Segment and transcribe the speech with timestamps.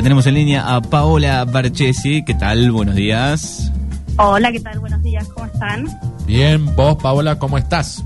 [0.00, 2.24] La tenemos en línea a Paola Barchesi.
[2.24, 2.72] ¿Qué tal?
[2.72, 3.70] Buenos días.
[4.16, 4.78] Hola, ¿qué tal?
[4.80, 5.86] Buenos días, ¿cómo están?
[6.24, 8.02] Bien, vos, Paola, ¿cómo estás?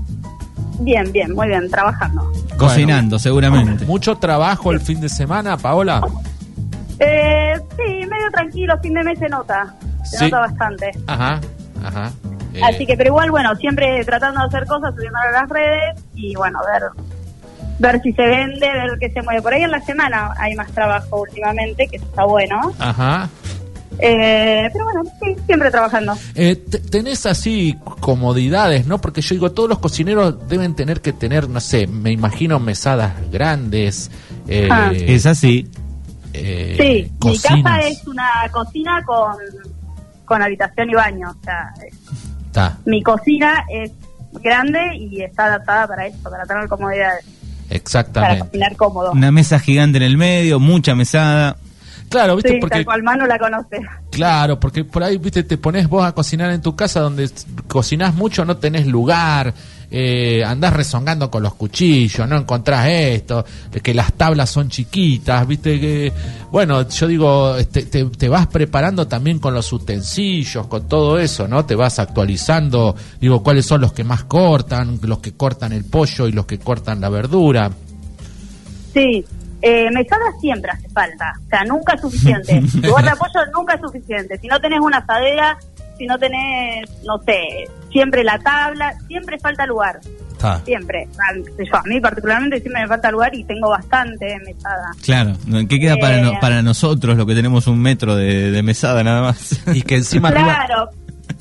[0.81, 2.29] Bien, bien, muy bien, trabajando.
[2.57, 3.85] Cocinando, seguramente.
[3.85, 6.01] ¿Mucho trabajo el fin de semana, Paola?
[6.99, 9.73] Eh, sí, medio tranquilo, fin de mes se nota.
[10.03, 10.25] Se Sí.
[10.25, 10.91] nota bastante.
[11.07, 11.39] Ajá,
[11.81, 12.11] ajá.
[12.55, 16.03] Eh, Así que, pero igual, bueno, siempre tratando de hacer cosas, subiendo a las redes
[16.13, 16.83] y, bueno, ver
[17.79, 19.41] ver si se vende, ver qué se mueve.
[19.41, 22.73] Por ahí en la semana hay más trabajo últimamente, que eso está bueno.
[22.79, 23.29] Ajá.
[23.99, 26.13] Eh, pero bueno, sí, siempre trabajando.
[26.35, 28.99] Eh, te- tenés así comodidades, ¿no?
[28.99, 33.13] Porque yo digo, todos los cocineros deben tener que tener, no sé, me imagino mesadas
[33.31, 34.11] grandes.
[34.47, 34.91] Eh, Ah.
[34.93, 35.69] Es así.
[36.33, 39.35] eh, Sí, mi casa es una cocina con,
[40.25, 41.29] con habitación y baño.
[41.31, 41.73] O sea,
[42.47, 43.91] Está, mi cocina es
[44.43, 47.25] grande y está adaptada para eso, para tener comodidades,
[47.67, 48.45] para exactamente.
[48.45, 49.11] cocinar cómodo.
[49.11, 51.57] Una mesa gigante en el medio, mucha mesada.
[52.09, 52.53] Claro, ¿viste?
[52.53, 53.81] Sí, porque tal cual la conoce.
[54.11, 57.29] Claro, porque por ahí, viste, te pones vos a cocinar en tu casa donde
[57.67, 59.53] cocinás mucho, no tenés lugar,
[59.97, 63.45] eh, andás rezongando con los cuchillos, no encontrás esto,
[63.81, 66.11] que las tablas son chiquitas, viste que,
[66.51, 71.47] bueno, yo digo, este, te, te vas preparando también con los utensilios, con todo eso,
[71.47, 71.65] ¿no?
[71.65, 76.27] Te vas actualizando, digo, cuáles son los que más cortan, los que cortan el pollo
[76.27, 77.71] y los que cortan la verdura.
[78.93, 79.23] Sí,
[79.61, 82.61] eh, mesada siempre hace falta, o sea, nunca es suficiente.
[82.85, 84.37] Lugar de apoyo nunca es suficiente.
[84.39, 85.57] Si no tenés una asadera,
[85.97, 89.99] si no tenés, no sé, siempre la tabla, siempre falta lugar,
[90.31, 90.59] Está.
[90.65, 91.07] siempre.
[91.73, 94.91] A, mí particularmente siempre me falta lugar y tengo bastante mesada.
[95.03, 95.33] Claro.
[95.69, 96.37] ¿Qué queda para, no- Eh.
[96.41, 99.61] para nosotros, lo que tenemos un metro de, de mesada nada más?
[99.73, 100.89] Y que encima arriba- Claro,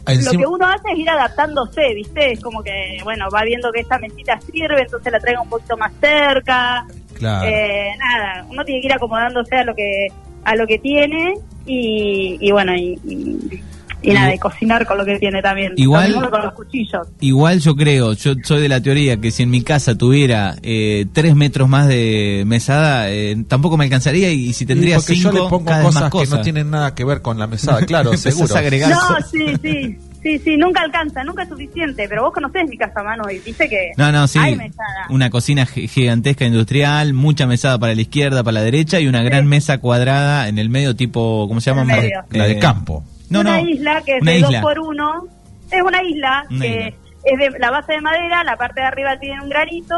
[0.07, 2.33] encima- Lo que uno hace es ir adaptándose, ¿viste?
[2.33, 5.77] Es como que, bueno, va viendo que esta mesita sirve, entonces la traigo un poquito
[5.77, 6.85] más cerca.
[7.15, 7.49] Claro.
[7.49, 10.09] Eh, nada, uno tiene que ir acomodándose a lo que
[10.47, 13.63] a lo que tiene y, y bueno, y, y-
[14.05, 15.73] y nada, y cocinar con lo que tiene también.
[15.77, 17.07] Igual- Lo mismo con los cuchillos.
[17.21, 21.07] Igual yo creo, yo soy de la teoría que si en mi casa tuviera eh,
[21.13, 25.45] tres metros más de mesada, eh, tampoco me alcanzaría y, si tendría porque cinco, yo
[25.45, 26.39] le pongo cada cosas, más que cosas.
[26.39, 28.55] no tienen nada que ver con la mesada, claro, seguro.
[28.55, 29.31] a agregar No, cosas.
[29.31, 33.25] sí, sí, sí, sí, nunca alcanza, nunca es suficiente, pero vos conocés mi casa, mano,
[33.31, 34.39] y dice que No, no, sí.
[34.39, 35.07] hay mesada.
[35.11, 39.23] Una cocina gi- gigantesca industrial, mucha mesada para la izquierda, para la derecha y una
[39.23, 41.85] gran mesa cuadrada en el medio tipo, ¿cómo se llama?
[42.31, 43.05] La de Eh, campo.
[43.35, 43.69] No, una no.
[43.69, 44.49] isla que es de isla.
[44.61, 45.25] dos por uno.
[45.71, 46.99] Es una isla Una que isla.
[47.25, 49.95] es de la base de madera, la parte de arriba tiene un granito,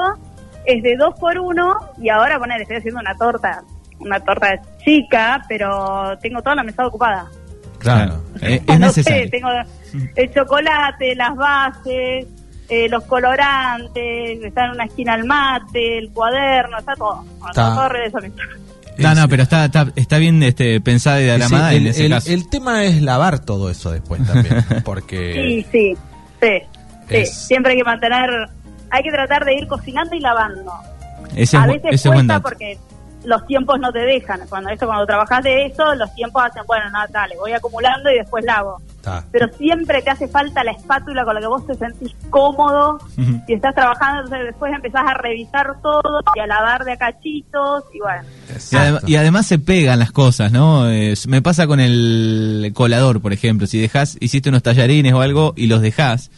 [0.64, 3.62] es de dos por uno y ahora poner estoy haciendo una torta,
[3.98, 7.26] una torta chica, pero tengo toda la mesa ocupada.
[7.78, 8.22] Claro.
[8.42, 9.24] Eh, es no necesario.
[9.24, 9.48] sé, tengo
[10.14, 12.26] el chocolate, las bases,
[12.68, 17.24] eh, los colorantes, está en una esquina el mate, el cuaderno, está todo.
[17.48, 17.74] Está Está.
[17.74, 17.88] todo
[18.98, 22.06] No, no, pero está, está, está bien este, pensada y diagramada Sí, en el, ese
[22.06, 22.30] el- caso.
[22.32, 25.96] el tema es lavar todo eso después también, porque Sí, sí,
[26.40, 26.48] sí,
[27.08, 27.14] sí.
[27.14, 28.30] Es- Siempre hay que mantener,
[28.90, 30.72] hay que tratar de ir cocinando y lavando.
[31.34, 32.78] ese, a veces es cuesta porque
[33.26, 34.40] los tiempos no te dejan.
[34.48, 38.14] Cuando eso, cuando trabajas de eso, los tiempos hacen, bueno, nada, dale, voy acumulando y
[38.18, 38.78] después lavo.
[38.96, 39.24] está.
[39.32, 42.98] Pero siempre te hace falta la espátula con la que vos te sentís cómodo
[43.46, 47.84] y estás trabajando, entonces después empezás a revisar todo y a lavar de a cachitos
[47.92, 48.22] y bueno.
[48.70, 50.88] Y, adem- y además se pegan las cosas, ¿no?
[50.88, 53.66] Es- me pasa con el colador, por ejemplo.
[53.66, 56.30] Si dejas, hiciste unos tallarines o algo y los dejás,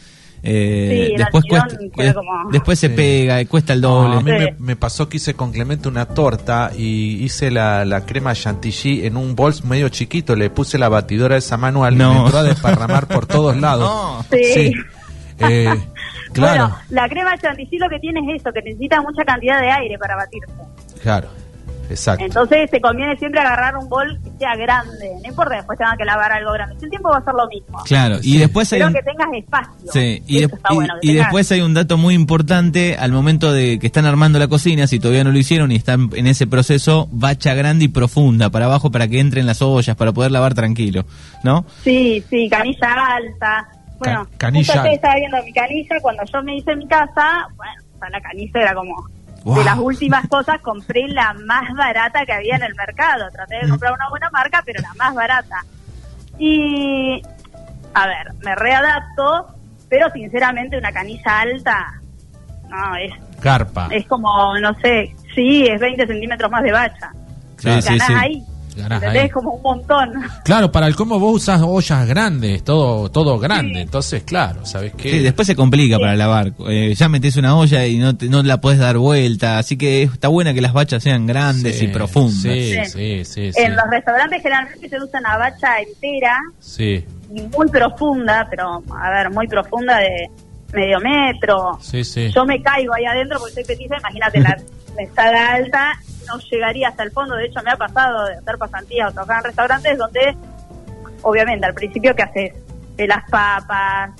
[0.43, 2.93] eh, Sí, después, cuesta, queda eh, como- después se Sí.
[2.95, 4.15] pega, cuesta el No, doble.
[4.17, 4.37] a mí Sí.
[4.59, 9.05] me, me pasó que hice con Clemente una torta y hice la, la crema chantilly
[9.05, 12.13] en un bols medio chiquito, le puse la batidora esa manual y No.
[12.13, 13.89] me entró a desparramar por todos lados.
[13.89, 14.25] No.
[14.31, 14.73] Sí.
[15.41, 15.69] Eh,
[16.33, 19.71] claro, Bueno, la crema chantilly lo que tiene es eso, que necesita mucha cantidad de
[19.71, 20.51] aire para batirse.
[21.01, 21.29] claro,
[21.89, 22.23] exacto.
[22.25, 25.11] Entonces te conviene siempre agarrar un bol que sea grande.
[25.21, 26.75] No importa después tengan que lavar algo grande.
[26.81, 27.79] El tiempo va a ser lo mismo.
[27.85, 28.93] Claro, y después hay Pero un...
[28.93, 29.91] que tengas espacio.
[29.91, 33.79] Sí, y, de- bueno, y tengas- después hay un dato muy importante al momento de
[33.79, 37.07] que están armando la cocina, si todavía no lo hicieron y están en ese proceso,
[37.11, 41.05] bacha grande y profunda para abajo para que entren las ollas, para poder lavar tranquilo,
[41.43, 41.65] ¿no?
[41.83, 43.67] Sí, sí, canilla alta.
[43.99, 45.95] Bueno, Ca- canilla justo estaba viendo mi canilla.
[46.01, 48.95] Cuando yo me hice mi casa, bueno, o sea, la canilla era como...
[49.43, 49.57] Wow.
[49.57, 53.29] De las últimas cosas compré la más barata que había en el mercado.
[53.31, 55.63] Traté de comprar una buena marca, pero la más barata.
[56.37, 57.21] Y,
[57.93, 59.47] a ver, me readapto,
[59.89, 62.01] pero sinceramente una canilla alta,
[62.69, 63.87] no, es, Carpa.
[63.91, 67.11] es como, no sé, sí, es 20 centímetros más de bacha.
[67.57, 68.13] Sí, sí, sí.
[68.15, 68.43] ahí.
[68.87, 69.29] Ahí.
[69.29, 70.11] Como un montón.
[70.43, 73.75] Claro, para el cómo vos usas ollas grandes, todo todo grande.
[73.75, 73.79] Sí.
[73.81, 75.11] Entonces, claro, ¿sabes qué?
[75.11, 76.53] Sí, después se complica para lavar.
[76.67, 79.57] Eh, ya metes una olla y no, te- no la puedes dar vuelta.
[79.59, 82.41] Así que está buena que las bachas sean grandes Sí, y profundas.
[82.41, 82.85] Sí, Sí.
[82.85, 83.53] sí, sí.
[83.53, 83.61] sí.
[83.61, 87.03] En los restaurantes generalmente se usa una bacha entera Sí,
[87.33, 90.29] y muy profunda, pero a ver, muy profunda de
[90.73, 91.77] medio metro.
[91.81, 92.31] sí, sí.
[92.33, 94.57] Yo me caigo ahí adentro porque soy petiza, imagínate la
[94.97, 95.93] mesada alta,
[96.29, 97.35] no llegaría hasta el fondo.
[97.35, 100.35] De hecho, me ha pasado de hacer pasantías o trabajar en restaurantes donde,
[101.23, 102.53] obviamente, al principio, ¿qué haces?
[102.95, 104.11] Pelas papas,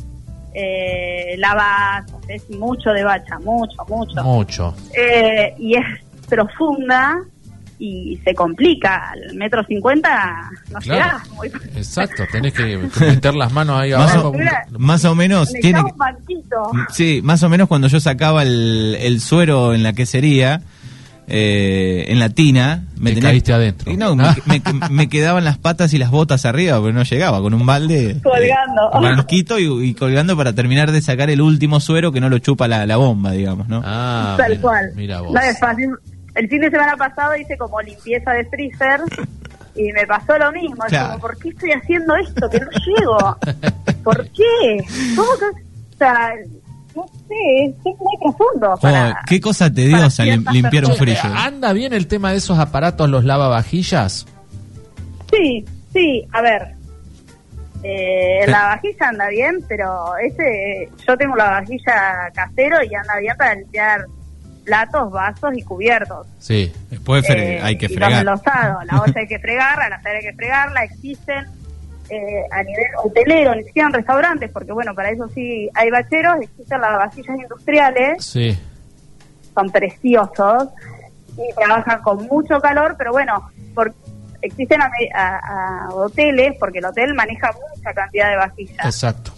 [0.53, 4.23] eh, lavas, haces mucho de bacha, mucho, mucho.
[4.23, 4.75] Mucho.
[4.97, 5.85] Eh, y es
[6.27, 7.19] profunda
[7.77, 9.11] y se complica.
[9.11, 11.17] Al metro cincuenta no Claro.
[11.19, 11.47] llegás muy
[11.77, 14.29] Exacto, tenés que meter las manos ahí Más abajo.
[14.29, 15.91] o- Más o menos tiene un.
[16.91, 20.61] Sí, más o menos cuando yo sacaba el, el suero en la quesería,
[21.29, 23.91] eh, en la tina, me Te caíste adentro.
[23.91, 27.39] Y no, me, me- me quedaban las patas y las botas arriba, pero no llegaba,
[27.41, 28.17] con un balde.
[28.23, 28.89] Colgando.
[29.57, 32.67] eh, y, y colgando para terminar de sacar el último suero que no lo chupa
[32.67, 33.81] la, la bomba, digamos, ¿no?
[33.85, 34.91] Ah, Tal mira, cual.
[34.95, 35.31] Mira vos.
[35.33, 35.89] No es fácil.
[36.35, 39.01] El fin de semana pasado hice como limpieza de freezer
[39.75, 40.83] y me pasó lo mismo.
[40.85, 41.07] Es Claro.
[41.09, 42.49] como, ¿por qué estoy haciendo esto?
[42.49, 43.37] Que no llego.
[44.03, 44.83] ¿Por qué?
[45.15, 45.63] ¿Cómo que.?
[45.95, 46.29] O sea,
[46.95, 48.73] no sé, es muy profundo.
[48.73, 51.31] Oh, Para, qué cosa tediosa lim- limpiar un freezer.
[51.33, 54.25] ¿Anda bien el tema de esos aparatos, los lavavajillas?
[55.31, 56.75] Sí, sí, a ver.
[57.83, 58.43] Eh.
[58.47, 63.55] La vajilla anda bien, pero ese yo tengo la vajilla casero y anda bien para
[63.55, 64.01] limpiar
[64.65, 66.27] platos, vasos y cubiertos.
[66.39, 66.71] Sí.
[66.89, 68.11] Después Eh, hay que y fregar.
[68.11, 68.85] los enlosados.
[68.85, 71.45] La olla hay que fregarla, la sal hay que fregarla, existen
[72.09, 76.41] eh, a nivel hotelero, ni siquiera en restaurantes, porque bueno, para eso sí hay bacheros,
[76.41, 78.57] existen las vajillas industriales, Sí.
[79.53, 80.69] son preciosos
[81.37, 83.93] y trabajan con mucho calor, pero bueno, por,
[84.41, 88.85] existen a, me- a- a hoteles, porque el hotel maneja mucha cantidad de vajillas.
[88.85, 89.31] Exacto.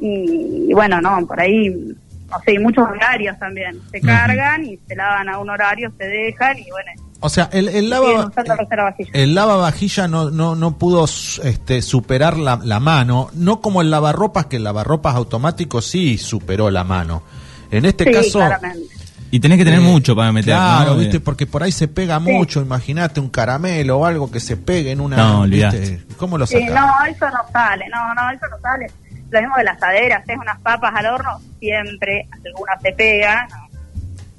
[0.00, 3.80] Y, y bueno, no, por ahí, no sé, y muchos horarios también.
[3.90, 6.90] Se cargan y se lavan a un horario, se dejan y bueno,
[7.24, 9.10] O sea, el, el lava, la vajilla.
[9.14, 14.44] el lavavajilla no, no, no pudo este, superar la, la mano, no como el lavarropas,
[14.44, 17.22] que el lavarropas automático sí superó la mano.
[17.70, 18.40] En este sí, caso...
[18.40, 18.94] claramente.
[19.30, 20.52] Y tenés que tener eh, mucho para meter.
[20.52, 20.96] Claro, ¿no?
[20.98, 22.30] viste, porque por ahí se pega Sí.
[22.30, 25.16] mucho, imagínate un caramelo o algo que se pegue en una...
[25.16, 26.04] No, ¿viste?
[26.18, 28.90] ¿Cómo lo Sí, no, eso no sale, no, no, eso no sale.
[29.30, 33.48] Lo mismo de las aderas, haces unas papas al horno, siempre algunas se pegan.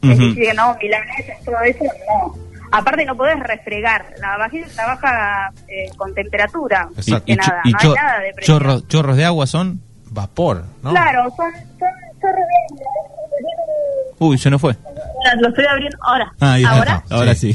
[0.03, 0.11] Ujú.
[0.11, 2.44] Es decir, no, milanesas, todo eso, no.
[2.77, 7.79] Aparte no podés refregar, la vajilla trabaja eh, con temperatura, Y, y nada, y no
[7.79, 8.59] cho- hay nada de presión.
[8.59, 9.81] chorros, chorros de agua son.
[10.11, 10.91] Vapor, ¿no?
[10.91, 11.89] Claro, son, son
[12.21, 14.75] chorros de- Uy, se nos fue.
[15.39, 16.31] Lo estoy abriendo ahora.
[16.39, 16.75] Ah, ahí está.
[16.77, 17.03] ¿Ahora?
[17.09, 17.53] Ahora sí.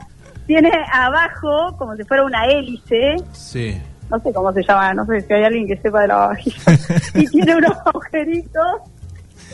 [0.46, 3.80] Tiene abajo como si fuera una hélice, Sí.
[4.10, 6.56] no sé cómo se llama, no sé si hay alguien que sepa de la vajilla.
[7.14, 8.66] y tiene unos agujeritos,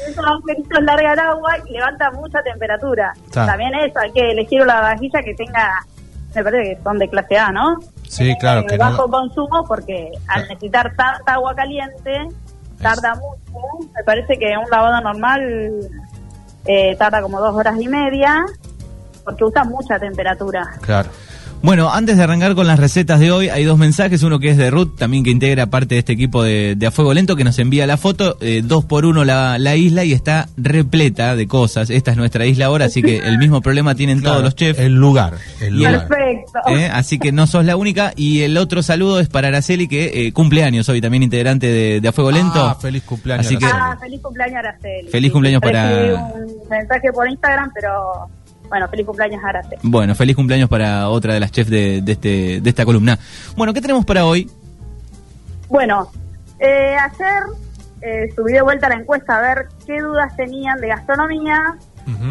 [0.07, 3.13] esos agujeritos largan agua y levanta mucha temperatura.
[3.27, 3.47] Está.
[3.47, 5.85] También eso, hay que elegir una vajilla que tenga,
[6.35, 7.77] me parece que son de clase A, ¿no?
[8.07, 10.49] Sí, claro Eh, que no- bajo consumo porque al Claro.
[10.49, 12.29] necesitar tanta agua caliente
[12.81, 13.89] tarda mucho.
[13.95, 15.41] Me parece que un lavado normal
[16.65, 18.45] eh, tarda como dos horas y media
[19.25, 20.63] porque usa mucha temperatura.
[20.83, 21.09] Claro.
[21.61, 24.23] Bueno, antes de arrancar con las recetas de hoy, hay dos mensajes.
[24.23, 26.91] Uno que es de Ruth, también que integra parte de este equipo de, de A
[26.93, 28.39] Fuego Lento, que nos envía la foto.
[28.41, 31.91] eh, dos por uno la, la isla y está repleta de cosas.
[31.91, 34.79] Esta es nuestra isla ahora, así que el mismo problema tienen todos los chefs.
[34.79, 35.35] El lugar.
[35.61, 36.07] El lugar.
[36.07, 36.61] Perfecto.
[36.69, 36.89] ¿eh?
[36.93, 38.13] Así que no sos la única.
[38.15, 42.01] Y el otro saludo es para Araceli, que eh, cumple años hoy, también integrante de,
[42.01, 42.65] de A Fuego Lento.
[42.65, 43.83] Ah, feliz cumpleaños, Así que, Araceli.
[43.93, 45.09] Ah, feliz cumpleaños Araceli.
[45.11, 47.91] Feliz cumpleaños para- Recibí un mensaje por Instagram, pero
[48.69, 49.81] bueno, feliz cumpleaños Araceli.
[49.83, 53.19] bueno, feliz cumpleaños para otra de las chefs de, de, este, de esta columna.
[53.57, 54.51] Bueno, ¿qué tenemos para hoy?
[55.69, 56.11] Bueno,
[56.59, 57.43] eh, ayer
[58.01, 61.77] eh, subí de vuelta la encuesta a ver qué dudas tenían de gastronomía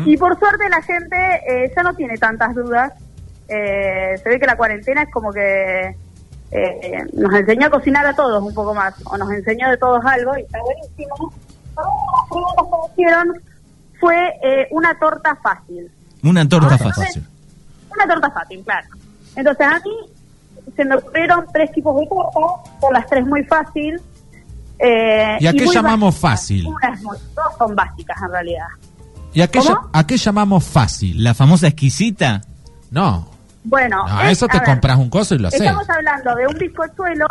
[0.06, 1.16] y por suerte la gente
[1.48, 2.94] eh, ya no tiene tantas dudas.
[3.48, 5.96] Eh, se ve que la cuarentena es como que
[6.50, 10.04] eh, nos enseñó a cocinar a todos un poco más o nos enseñó de todos
[10.04, 11.32] algo y está buenísimo.
[11.76, 13.42] Una de las preguntas que me hicieron
[14.00, 15.92] fue eh, una torta fácil.
[16.24, 17.26] Una torta fácil.
[17.94, 18.88] Una torta fácil, claro.
[19.36, 19.96] Entonces a mí
[20.76, 24.02] se me ocurrieron tres tipos de torta, son las tres muy fácil.
[24.80, 26.40] eh, ¿Y a qué llamamos básicas.
[26.42, 26.64] fácil?
[27.04, 28.68] Muy- dos son básicas en realidad.
[29.34, 29.70] ¿Y a qué, ¿Cómo?
[29.72, 31.24] lla- a qué llamamos fácil?
[31.24, 32.42] La famosa exquisita.
[32.92, 33.28] No.
[33.64, 35.62] Bueno, No, es- eso te ver, compras un coso y lo haces.
[35.62, 37.28] Estamos hablando de un bizcochuelo,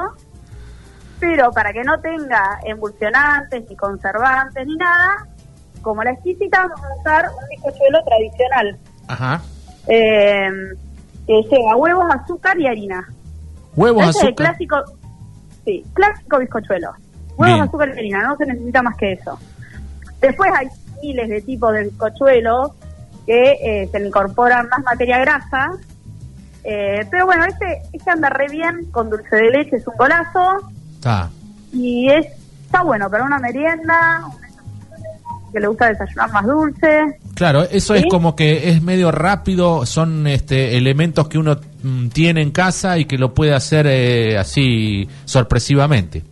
[1.19, 5.26] pero para que no tenga emulsionantes, ni conservantes, ni nada,
[5.87, 8.78] como la exquisita, vamos a usar un bizcochuelo tradicional.
[9.07, 9.40] Ajá.
[9.87, 10.49] Eh,
[11.28, 13.09] que lleva huevos, azúcar y harina.
[13.76, 14.47] Huevos, Ese es el azúcar.
[14.47, 14.76] clásico,
[15.64, 16.90] sí, clásico bizcochuelo.
[17.37, 17.61] Huevos, Bien.
[17.69, 19.38] azúcar y harina, no se necesita más que eso.
[20.21, 20.69] Después hay
[21.02, 22.73] miles de tipos de bizcochuelos
[23.26, 25.71] que eh, se le incorporan más materia grasa.
[26.64, 30.57] Eh, pero bueno, este, este anda re bien con dulce de leche, es un golazo
[30.97, 31.31] Está.
[31.73, 32.26] y es
[32.64, 34.23] está bueno para una merienda,
[35.57, 37.19] que le gusta desayunar más dulce.
[37.35, 42.43] Claro, eso es como que es medio rápido, son este, elementos que uno mm, tiene
[42.43, 46.23] en casa y que lo puede hacer eh, así sorpresivamente.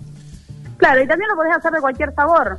[0.77, 2.59] Claro, y también lo podés hacer de cualquier sabor.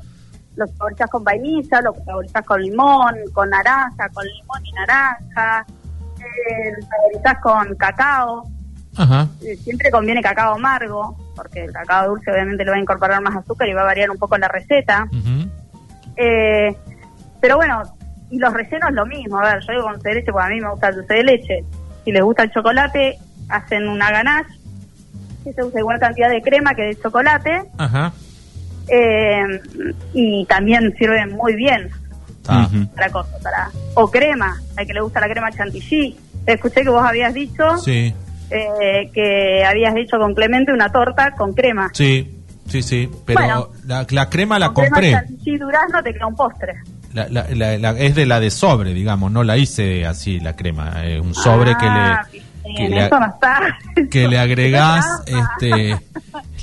[0.56, 5.66] Lo saborizás con vainilla, lo saborizás con limón, con naranja, con limón y naranja,
[6.18, 8.50] eh, lo saborizás con cacao.
[8.98, 9.28] Ajá.
[9.44, 13.36] Eh, Siempre conviene cacao amargo, porque el cacao dulce obviamente le va a incorporar más
[13.36, 15.08] azúcar y va a variar un poco la receta.
[15.12, 15.45] ujú.
[16.18, 16.76] Eh,
[17.42, 17.84] pero bueno,
[18.30, 19.40] y los rellenos lo mismo.
[19.40, 21.14] A ver, yo digo con dulce de leche porque a mí me gusta el dulce
[21.14, 21.64] de leche.
[22.04, 23.18] Si les gusta el chocolate,
[23.50, 24.54] hacen una ganache,
[25.44, 27.64] que se usa igual cantidad de crema que de chocolate.
[27.78, 28.14] Ajá.
[28.88, 29.62] Eh,
[30.14, 31.90] y también sirven muy bien.
[32.48, 32.88] Ujú.
[32.94, 36.16] para cosas, para o crema, al que le gusta la crema chantilly.
[36.46, 38.14] Escuché que vos habías dicho Sí,
[38.52, 41.90] eh, que habías hecho con Clemente una torta con crema.
[41.94, 42.35] Sí,
[42.68, 43.10] sí, sí.
[43.26, 43.68] Pero Bueno.
[43.86, 45.12] la, la crema la compré.
[45.12, 46.74] chantilly durazno te queda un postre.
[47.14, 49.32] La- la- la- la- es de la de sobre, digamos.
[49.32, 51.04] No la hice así la crema.
[51.06, 52.34] Es un sobre Ah, que
[52.70, 53.78] le, que le, eso no está.
[54.12, 55.98] que le agregás, este,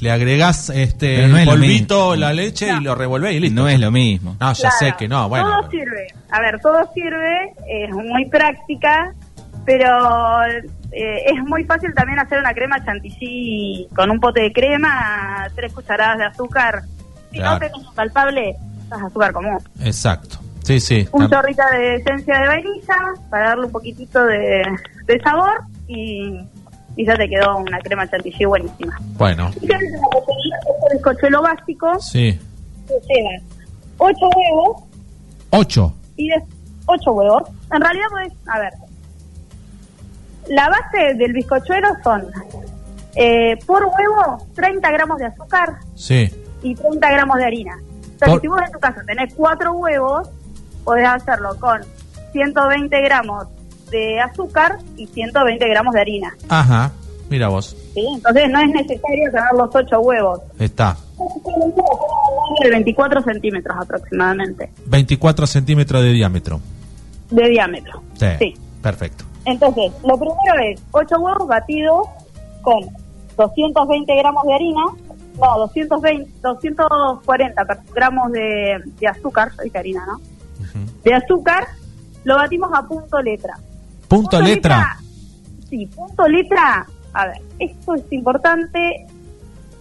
[0.01, 3.63] le agregás este no lo polvito, la leche y lo revolvés y listo.
[3.63, 4.37] No es lo mismo.
[4.39, 5.47] No, ya sé que no, bueno.
[5.61, 6.07] Todo sirve.
[6.31, 9.15] A ver, todo sirve, es muy práctica,
[9.65, 9.89] pero
[10.93, 15.73] eh, es muy fácil también hacer una crema chantilly con un pote de crema, tres
[15.73, 16.83] cucharadas de azúcar.
[17.31, 17.53] Si Claro.
[17.55, 19.59] no tenés un palpable, es azúcar común.
[19.83, 20.39] Exacto.
[20.65, 21.09] Sí, sí.
[21.13, 22.97] Un chorrito de esencia de vainilla
[23.31, 24.63] para darle un poquitito de,
[25.07, 26.39] de sabor y,
[26.95, 28.97] y ya te quedó una crema chantilly buenísima.
[29.17, 29.77] Bueno, Y ya
[30.13, 32.39] botellita, este bizcochuelo básico sí.
[32.87, 33.31] que lleva
[33.99, 34.83] 8 huevos
[35.51, 35.95] Ocho.
[36.17, 36.43] y de
[36.87, 37.43] 8 huevos.
[37.73, 38.73] En realidad, pues, a ver,
[40.49, 42.27] la base del bizcochuelo son
[43.15, 46.31] eh, por huevo 30 gramos de azúcar Sí.
[46.63, 47.77] y 30 gramos de harina.
[48.15, 50.29] O sea, Por- si vos en tu casa tenés 4 huevos,
[50.85, 51.81] podés hacerlo con
[52.33, 53.47] 120 gramos
[53.91, 56.35] de azúcar y 120 gramos de harina.
[56.49, 56.91] Ajá.
[57.29, 57.77] Mira vos.
[57.95, 58.07] ¿sí?
[58.15, 60.41] Entonces no es necesario tener los 8 huevos.
[60.59, 60.97] Está.
[62.63, 66.61] De 24 centímetros aproximadamente 24 centímetros de diámetro.
[67.31, 68.03] de diámetro.
[68.19, 68.27] Sí.
[68.39, 68.55] Sí.
[68.83, 69.25] Perfecto.
[69.45, 72.07] Entonces, lo primero es 8 huevos batidos
[72.63, 72.81] con
[73.37, 74.83] 220 gramos de harina,
[75.39, 80.21] no, 220, 240 per- gramos de, de azúcar, harina, ¿no?
[81.03, 81.67] De azúcar,
[82.25, 83.55] lo batimos a punto letra.
[84.09, 84.99] Punto letra.
[85.69, 86.87] Sí, punto letra.
[87.15, 89.07] A ver, esto es importante,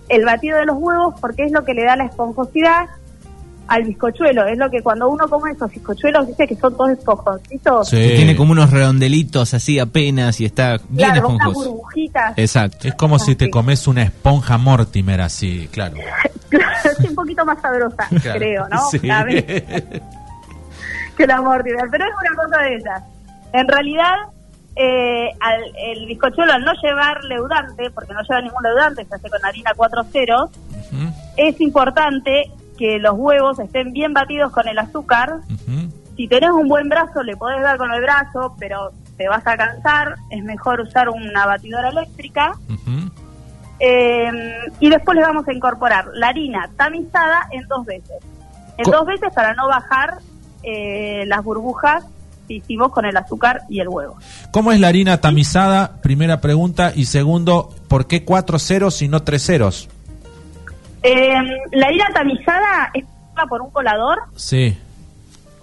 [0.09, 2.87] el batido de los huevos, porque es lo que le da la esponjosidad
[3.67, 4.45] al bizcochuelo.
[4.47, 7.87] Es lo que cuando uno come esos bizcochuelos, dice que son todos esponjositos.
[7.87, 8.13] Sí.
[8.15, 11.69] Tiene como unos redondelitos así apenas y está bien Claro, unas esponjoso.
[11.71, 12.33] burbujitas.
[12.37, 12.87] Exacto.
[12.87, 15.95] Es como si te comes una esponja Mortimer así, claro.
[16.83, 18.39] Es un poquito más sabrosa, Claro.
[18.39, 18.77] creo, ¿no?
[18.89, 18.99] Sí.
[21.17, 23.03] Que la Mortimer, pero es una cosa de esas.
[23.53, 24.13] En realidad,
[24.75, 29.29] eh, al, el bizcochuelo al no llevar leudante, porque no lleva ningún leudante, se hace
[29.29, 30.49] con harina 4 ceros,
[30.91, 32.49] Ujú, es importante
[32.81, 35.41] que los huevos estén bien batidos con el azúcar.
[36.17, 39.55] Si tenés un buen brazo, le podés dar con el brazo, pero te vas a
[39.55, 42.53] cansar, es mejor usar una batidora eléctrica.
[43.79, 44.31] Eh,
[44.79, 48.17] y después le vamos a incorporar la harina tamizada en dos veces.
[48.77, 50.17] En Co- dos veces para no bajar
[50.63, 52.03] eh, las burbujas
[52.47, 54.17] que hicimos con el azúcar y el huevo.
[54.51, 55.97] ¿Cómo es la harina tamizada?
[56.01, 56.93] Primera pregunta.
[56.95, 59.87] Y segundo, ¿por qué cuatro ceros y no tres ceros?
[61.03, 61.33] Eh,
[61.71, 63.05] la harina tamizada es
[63.49, 64.77] por un colador, Sí.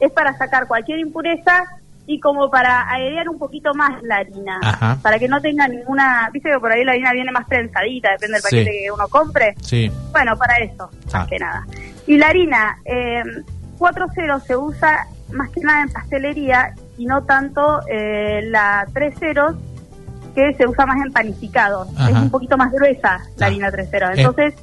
[0.00, 1.64] es para sacar cualquier impureza
[2.06, 4.98] y como para airear un poquito más la harina, Ajá.
[5.02, 8.34] para que no tenga ninguna, viste que por ahí la harina viene más prensadita, depende
[8.34, 8.56] del Sí.
[8.56, 9.54] paquete que uno compre.
[9.60, 9.92] Sí.
[10.10, 11.18] Bueno, para eso, Ah.
[11.18, 11.66] más que nada.
[12.06, 13.22] Y la harina, eh,
[13.78, 19.54] 4.0 se usa más que nada en pastelería y no tanto eh, la 3.0
[20.34, 21.88] que se usa más en panificados.
[21.96, 22.10] Ajá.
[22.10, 23.48] Es un poquito más gruesa la Ah.
[23.48, 24.38] harina 3.0.
[24.38, 24.54] Eh.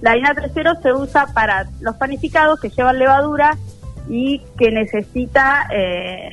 [0.00, 3.56] La harina 3.0 se usa para los panificados que llevan levadura
[4.08, 6.30] y que necesita eh,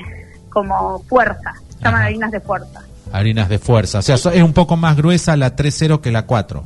[0.50, 1.54] como fuerza.
[1.70, 2.06] Se llaman Ajá.
[2.06, 2.82] harinas de fuerza.
[3.12, 4.00] Harinas de fuerza.
[4.00, 6.64] O sea, es un poco más gruesa la 3.0 que la 4.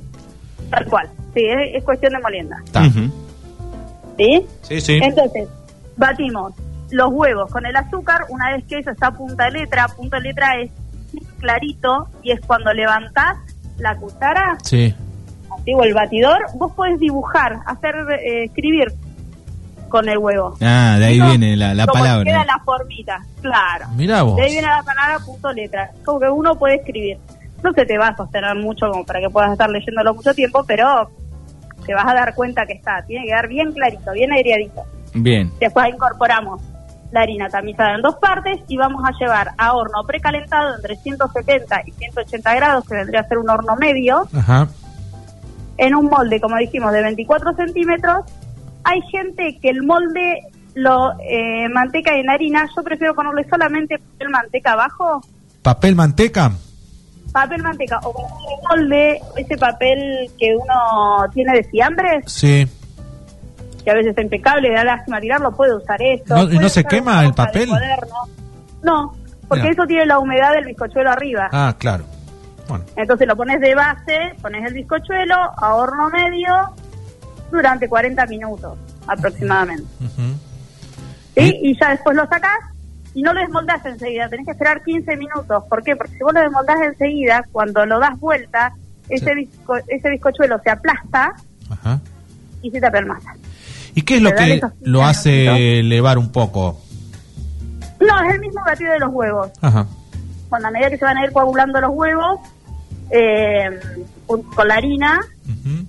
[0.70, 1.10] Tal cual.
[1.34, 2.58] Sí, es, es cuestión de molienda.
[4.18, 4.46] ¿Sí?
[4.64, 5.00] Sí, sí.
[5.02, 5.48] Entonces,
[5.96, 6.54] batimos
[6.92, 10.18] los huevos con el azúcar, una vez que eso está a punta de letra, punta
[10.18, 10.72] de letra es
[11.40, 13.38] clarito y es cuando levantás
[13.78, 14.94] la cuchara, Sí.
[15.70, 18.92] Así, o el batidor, vos podés dibujar, hacer, eh, escribir
[19.90, 20.56] con el huevo.
[20.62, 22.26] Ah, de ahí Eso, viene la, la como que palabra.
[22.32, 23.88] queda la formita, claro.
[23.96, 24.36] Mira vos.
[24.36, 25.90] De ahí viene la palabra punto letra.
[26.06, 27.18] Como que uno puede escribir.
[27.64, 30.64] No se te va a sostener mucho como para que puedas estar leyéndolo mucho tiempo,
[30.68, 31.10] pero
[31.86, 33.02] te vas a dar cuenta que está.
[33.08, 34.84] Tiene que quedar bien clarito, bien aireadito.
[35.16, 35.52] Bien.
[35.60, 36.62] Después incorporamos
[37.12, 41.82] la harina tamizada en dos partes y vamos a llevar a horno precalentado entre 170
[41.88, 44.68] y 180 grados, que vendría a ser un horno medio, Ajá.
[45.80, 48.26] En un molde, como dijimos, de 24 centímetros.
[48.84, 50.40] Hay gente que el molde
[50.76, 52.68] lo eh, manteca en harina.
[52.76, 55.22] Yo prefiero ponerle solamente el manteca abajo
[55.62, 56.52] ¿Papel manteca?
[57.34, 62.68] papel manteca o el molde, ese papel que uno tiene de fiambres, Sí.
[63.84, 66.36] que a veces es impecable, da lástima tirarlo, puede usar esto.
[66.36, 67.70] No, ¿y no se quema el papel?
[68.82, 69.14] No,
[69.48, 69.74] porque Mira.
[69.74, 71.50] eso tiene la humedad del bizcochuelo arriba.
[71.52, 72.04] Ah, claro.
[72.70, 72.86] Bueno.
[72.96, 76.54] Entonces lo pones de base, pones el bizcochuelo a horno medio
[77.52, 79.86] durante 40 minutos aproximadamente.
[81.36, 82.58] Y ya después lo sacás
[83.14, 85.64] y no lo desmoldás enseguida, tenés que esperar 15 minutos.
[85.70, 85.96] ¿Por qué?
[85.96, 88.74] Porque si vos lo desmoldás enseguida, cuando lo das vuelta,
[89.08, 91.34] ese, bizco- ese bizcochuelo se aplasta
[91.70, 92.00] Ajá.
[92.62, 93.34] y se te apelmaza.
[93.96, 96.82] ¿Y qué es lo que lo hace elevar un poco?
[98.02, 99.50] No, es el mismo batido de los huevos.
[99.62, 99.86] Ajá.
[100.50, 102.40] Cuando a medida que se van a ir coagulando los huevos,
[103.12, 103.80] eh,
[104.26, 105.20] con con la harina,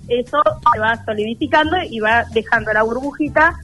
[0.07, 0.37] eso
[0.73, 3.55] se va solidificando y va dejando la burbujita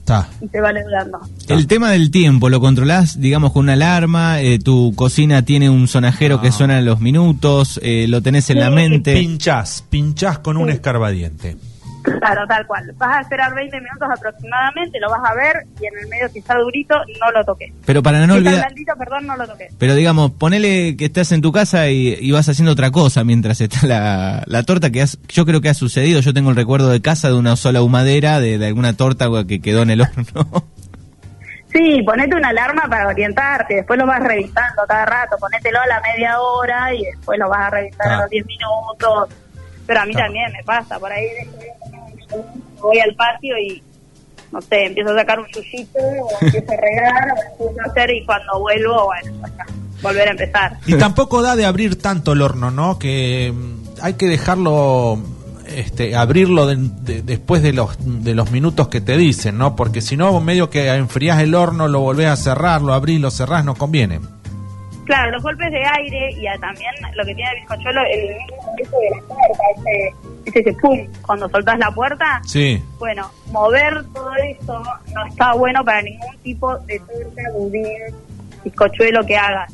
[0.42, 1.20] y se va leudando.
[1.48, 4.42] El tema del tiempo, ¿lo controlás, digamos, con una alarma?
[4.42, 7.80] Eh, ¿Tu cocina tiene un sonajero que suena los minutos?
[7.84, 9.14] Eh, ¿Lo tenés en la mente?
[9.16, 11.58] Pinchás, pinchás con un escarbadiente.
[12.20, 12.92] Claro, tal cual.
[12.98, 16.40] Vas a esperar 20 minutos aproximadamente, lo vas a ver y en el medio que
[16.40, 17.72] está durito, no lo toques.
[17.86, 18.56] Pero para no olvidar...
[18.66, 19.74] blandito, perdón, no lo toques.
[19.78, 23.60] Pero digamos, ponele que estás en tu casa y, y vas haciendo otra cosa mientras
[23.62, 26.22] está la, la torta, que has- yo creo que ha sucedido.
[26.22, 29.60] Yo tengo el recuerdo de casa de una sola humadera, de, de alguna torta que
[29.62, 30.64] quedó en el horno.
[31.74, 36.02] Sí, ponete una alarma para orientarte, después lo vas revisando cada rato, ponételo a la
[36.02, 38.18] media hora y después lo vas a revisar Ah.
[38.18, 39.30] a los 10 minutos.
[39.86, 40.20] Pero a mí Ah.
[40.20, 41.26] también me pasa, por ahí
[42.82, 43.82] voy al patio y,
[44.52, 47.28] no sé, empiezo a sacar un yuyito, o empiezo a regar,
[47.60, 49.66] o empiezo a hacer y cuando vuelvo, bueno, está,
[50.02, 50.78] volver a empezar.
[50.86, 52.98] Y tampoco da de abrir tanto el horno, ¿no?
[53.00, 55.20] Que mm, hay que dejarlo,
[55.68, 59.76] este, abrirlo de- de- después de los, de los minutos que te dicen, ¿no?
[59.76, 63.32] Porque si no, medio que enfrías el horno, lo volvés a cerrar, lo abrís, lo
[63.32, 64.20] cerrás, no conviene.
[65.06, 68.28] Claro, los golpes de aire y a- también lo que tiene el bizcochuelo, el
[68.78, 70.14] mismo de la puerta, ese,
[70.48, 72.82] ese, ese pum, cuando soltás la puerta, Sí.
[73.00, 74.84] Bueno, mover todo eso
[75.14, 77.86] no está bueno para ningún tipo de torta, budín,
[78.64, 79.74] bizcochuelo que hagas.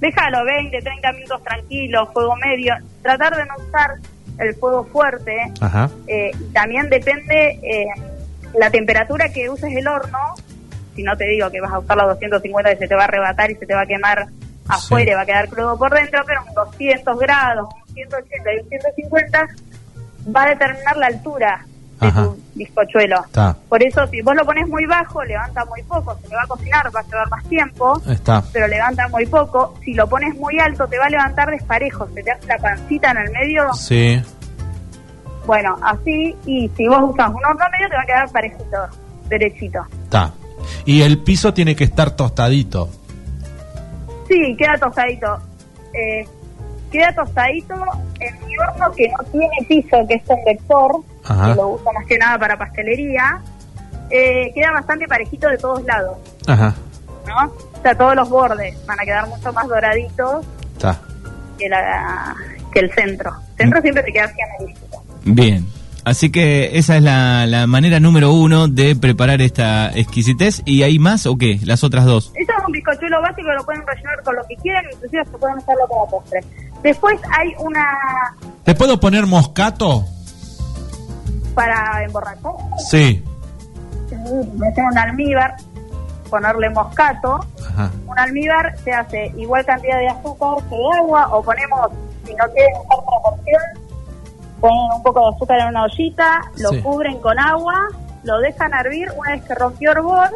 [0.00, 2.74] Déjalo 20, 30 minutos tranquilo, fuego medio.
[3.02, 3.96] Tratar de no usar
[4.38, 5.36] el fuego fuerte.
[5.60, 5.90] Ajá.
[6.06, 7.84] eh, también depende eh,
[8.58, 10.18] la temperatura que uses el horno.
[10.96, 13.04] Si no te digo que vas a usar los 250 y se te va a
[13.04, 14.26] arrebatar y se te va a quemar
[14.68, 18.58] afuera y va a quedar crudo por dentro, pero un 200 grados, un 180 y
[18.60, 19.48] un 150
[20.34, 21.64] va a determinar la altura
[22.00, 22.24] de Ajá.
[22.24, 23.22] tu bizcochuelo.
[23.26, 23.56] Está.
[23.68, 26.16] Por eso, si vos lo pones muy bajo, levanta muy poco.
[26.22, 28.42] Se le va a cocinar, va a llevar más tiempo, Está.
[28.52, 29.74] pero levanta muy poco.
[29.84, 32.08] Si lo pones muy alto, te va a levantar desparejo.
[32.14, 33.72] Se te hace la pancita en el medio.
[33.74, 34.22] Sí.
[35.46, 36.34] Bueno, así.
[36.46, 38.76] Y si vos usas un horno medio, te va a quedar parejito,
[39.28, 39.80] derechito.
[40.04, 40.32] Está.
[40.84, 42.88] Y el piso tiene que estar tostadito.
[44.28, 45.38] Sí, queda tostadito.
[45.92, 46.26] Eh,
[46.90, 47.74] queda tostadito
[48.20, 52.18] en mi horno que no tiene piso, que es convector, que lo uso más que
[52.18, 53.40] nada para pastelería.
[54.10, 56.18] Eh, queda bastante parejito de todos lados.
[56.46, 56.74] Ajá.
[57.26, 57.52] ¿no?
[57.78, 61.00] O sea, todos los bordes van a quedar mucho más doraditos Está.
[61.58, 62.34] que, la,
[62.72, 63.32] que el centro.
[63.52, 65.02] El centro siempre te queda así amarillito.
[65.24, 65.66] Bien.
[66.02, 70.62] Así que esa es la, la manera número uno de preparar esta exquisitez.
[70.64, 71.60] ¿Y hay más o qué?
[71.64, 72.32] Las otras dos.
[72.34, 75.58] Eso es un bizcochuelo básico, lo pueden rellenar con lo que quieran, inclusive se pueden
[75.58, 76.40] usarlo como postre.
[76.82, 77.84] Después hay una
[78.64, 80.04] ¿Te puedo poner moscato?
[81.54, 82.52] para emborrachar,
[82.90, 83.22] Sí.
[84.56, 85.56] meter un almíbar,
[86.30, 87.40] ponerle moscato.
[87.68, 87.90] Ajá.
[88.06, 91.90] Un almíbar se hace igual cantidad de azúcar que de agua, o ponemos,
[92.24, 93.62] si no quieren usar proporción,
[94.60, 96.80] ponen un poco de azúcar en una ollita, lo Sí.
[96.82, 97.88] cubren con agua,
[98.24, 100.30] lo dejan hervir, una vez que rompió hervor,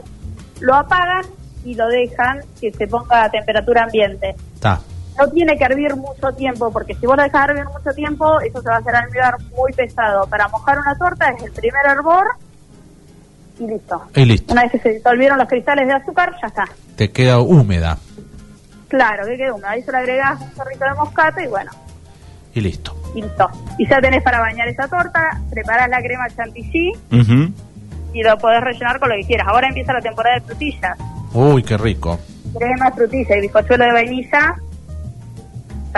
[0.60, 1.24] lo apagan
[1.64, 4.34] y lo dejan que se ponga a temperatura ambiente.
[4.54, 4.80] Está.
[5.18, 8.60] No tiene que hervir mucho tiempo, porque si vos lo dejas hervir mucho tiempo, eso
[8.60, 10.26] se va a hacer almíbar muy pesado.
[10.26, 12.26] Para mojar una torta es el primer hervor
[13.60, 14.02] y listo.
[14.16, 14.52] Y listo.
[14.52, 16.64] Una vez que se disolvieron los cristales de azúcar, ya está.
[16.96, 17.98] Te queda húmeda.
[18.88, 19.68] Claro, que quede húmedo.
[19.68, 21.70] Ahí se le agregás un chorrito de moscata y bueno,
[22.54, 22.96] Y listo.
[23.14, 23.48] y listo.
[23.78, 26.92] Y ya tenés para bañar esa torta, preparás la crema chantilly
[28.12, 29.46] y lo podés rellenar con lo que quieras.
[29.48, 30.98] Ahora empieza la temporada de frutillas.
[31.32, 32.18] Uy, qué rico.
[32.56, 34.54] Crema, frutilla y bizcochuelo de vainilla.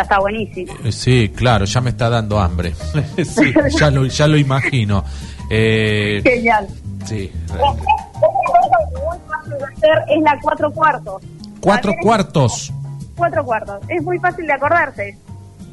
[0.02, 0.72] Está buenísimo.
[0.84, 2.74] Eh, Sí, claro, ya me está dando hambre.
[3.24, 5.04] sí, ya lo, ya lo imagino.
[5.50, 6.66] Eh, Genial.
[7.04, 7.30] sí.
[7.44, 11.22] Es muy fácil de hacer es la cuatro cuartos.
[11.60, 12.72] Cuatro cuartos.
[13.16, 13.80] Cuatro cuartos.
[13.88, 15.18] Es muy fácil de acordarse.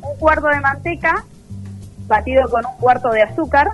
[0.01, 1.23] Un cuarto de manteca
[2.07, 3.67] batido con un cuarto de azúcar.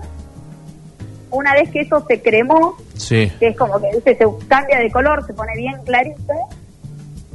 [1.32, 3.32] Una vez que eso se cremó, Sí.
[3.40, 4.18] que es como que ¿viste?
[4.18, 6.34] se cambia de color, se pone bien clarito,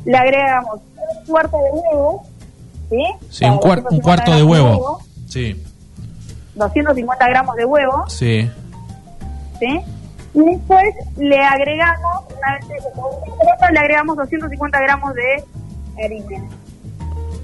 [0.05, 2.27] le agregamos un cuarto de huevo,
[2.90, 3.05] ¿sí?
[3.31, 5.01] Sí, un, cuar- un 250 cuarto de gramos huevo.
[5.29, 5.64] Sí,
[6.55, 8.51] 250 gramos de huevo, sí.
[9.59, 9.81] ¿sí?
[10.35, 15.44] Y después le agregamos, una vez que le agregamos 250 gramos de
[16.05, 16.44] harina.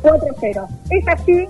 [0.02, 0.68] Cuatro ceros.
[0.90, 1.46] Esa sí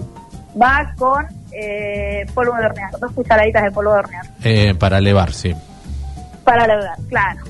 [0.61, 4.27] va con eh, polvo de hornear, dos cucharaditas de polvo de hornear.
[4.45, 5.55] Eh, para elevar, sí.
[6.45, 7.41] Para leudar, claro.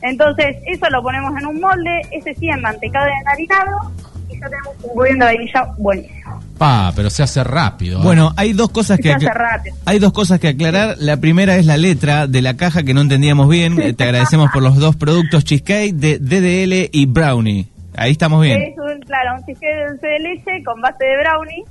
[0.00, 3.92] Entonces, eso lo ponemos en un molde, ese sí en mantecado y enharinado,
[4.28, 6.40] y ya tenemos un budín de vainilla buenísimo.
[6.58, 8.00] Pa, pero se hace rápido.
[8.00, 8.02] ¿eh?
[8.02, 9.76] Bueno, hay dos cosas Se que hace acla- rápido.
[9.84, 10.96] hay dos cosas que aclarar.
[10.98, 13.80] La primera es la letra de la caja que no entendíamos bien.
[13.80, 17.68] Eh, Te agradecemos por los dos productos cheesecake de DDL y brownie.
[17.96, 18.60] Ahí estamos bien.
[18.62, 21.64] Es un, claro, un cheesecake de dulce de leche con base de brownie.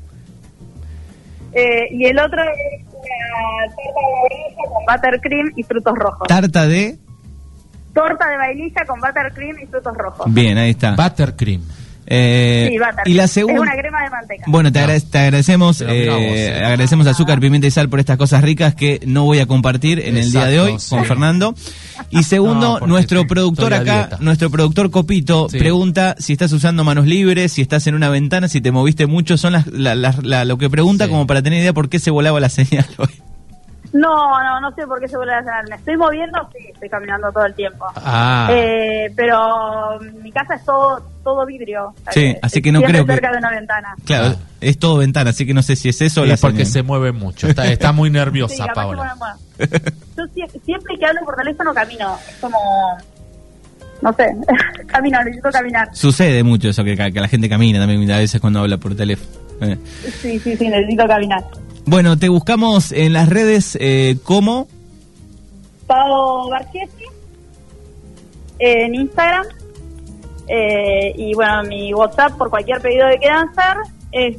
[1.54, 6.28] Eh, y el otro es una torta de vainilla con buttercream y frutos rojos.
[6.28, 6.98] Tarta de
[7.94, 10.34] torta de vainilla con buttercream y frutos rojos.
[10.34, 10.96] bien, ahí está.
[10.96, 11.62] Buttercream.
[12.10, 14.44] Eh, Sí, y la Es segunda una crema de manteca.
[14.48, 14.86] Bueno, te, No.
[14.86, 16.54] agrade- te agradecemos, eh, eh.
[16.56, 20.16] agradecemos azúcar, pimienta y sal por estas cosas ricas que no voy a compartir en
[20.18, 20.90] el día de hoy sí.
[20.92, 21.54] con Fernando.
[22.10, 25.58] Y segundo, No, nuestro productor acá, nuestro productor Copito, Sí.
[25.58, 29.38] pregunta si estás usando manos libres, si estás en una ventana, si te moviste mucho.
[29.38, 31.12] Son las, la- las- la- lo que pregunta Sí.
[31.12, 33.10] como para tener idea por qué se volaba la señal hoy.
[34.00, 35.70] No, no, no sé por qué se vuelve a hacer.
[35.70, 37.86] Me estoy moviendo, sí, estoy caminando todo el tiempo.
[37.96, 41.94] Ah, Eh, pero mi casa es todo todo vidrio.
[42.12, 43.96] Sí, así que no siempre creo que- cerca de una ventana.
[44.06, 44.36] Claro, Ah.
[44.62, 46.72] es todo ventana, así que no sé si es eso o sí, la porque señal.
[46.72, 47.48] se mueve mucho.
[47.48, 49.36] Está, está muy Sí, nerviosa, bueno, bueno.
[50.16, 52.16] Yo sie- siempre que hablo por teléfono camino.
[52.30, 52.58] Es como.
[54.02, 54.28] No sé,
[54.88, 55.90] camino, necesito caminar.
[55.94, 59.30] Sucede mucho eso, que, que la gente camina también a veces cuando habla por teléfono.
[59.62, 59.78] Eh.
[60.22, 61.44] Sí, sí, sí, necesito caminar.
[61.88, 64.68] Bueno, te buscamos en las redes eh, como...
[65.88, 67.06] Pau Barchetti
[68.60, 69.46] en Instagram.
[70.50, 73.78] Eh, y bueno, mi WhatsApp por cualquier pedido de Quedancer
[74.12, 74.36] es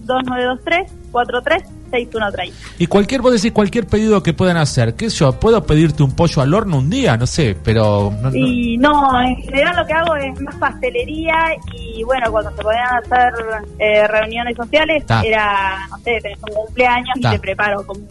[1.91, 2.53] 2923-436130.
[2.79, 4.95] Y cualquier, vos decís, cualquier pedido que puedan hacer.
[4.95, 5.33] ¿Qué sé yo?
[5.33, 7.17] ¿Puedo pedirte un pollo al horno un día?
[7.17, 8.13] No sé, pero...
[8.23, 11.35] no- Y no, en general lo que hago es más pastelería
[11.75, 13.33] y bueno, cuando se podían hacer
[13.79, 15.23] eh, reuniones sociales Ta.
[15.23, 17.29] era, no sé, tenés un cumpleaños Ta.
[17.29, 18.09] y te preparo como un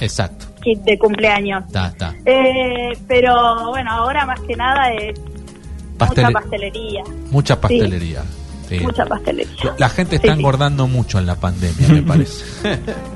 [0.00, 0.46] Exacto.
[0.62, 1.64] kit de cumpleaños.
[1.66, 2.14] Está.
[2.24, 5.18] Eh, pero bueno, ahora más que nada es
[5.98, 8.22] mucha pastelería, Mucha pastelería.
[8.68, 8.80] Sí.
[8.80, 9.74] mucha pastelería.
[9.78, 10.38] La gente está sí.
[10.40, 12.44] engordando mucho en la pandemia, me parece.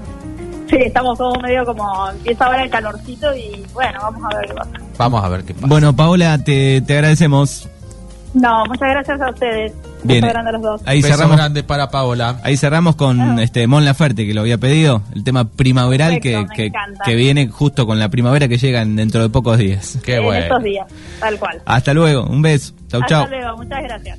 [0.70, 4.54] Sí, estamos todos medio como, empieza ahora el calorcito y bueno, vamos a ver qué
[4.54, 4.70] pasa.
[4.96, 5.66] Vamos a ver qué pasa.
[5.66, 7.68] Bueno, Paola, te, te agradecemos.
[8.33, 9.72] No, muchas gracias a ustedes.
[10.04, 10.20] Bien.
[10.20, 10.83] Beso grande a los dos.
[10.87, 12.37] Ahí Beso cerramos, grande para Paola.
[12.44, 13.42] ahí cerramos con Ah.
[13.42, 16.54] este Mon Laferte, que lo había pedido, el tema primaveral que, Perfecto,
[17.04, 19.98] que, que viene justo con la primavera que llega en- dentro de pocos días.
[20.04, 20.42] Qué en bueno.
[20.44, 20.87] estos días,
[21.18, 21.61] tal cual.
[21.66, 22.72] Hasta luego, un beso.
[22.88, 23.28] Chau, Hasta chau.
[23.28, 24.02] luego, muchas gracias.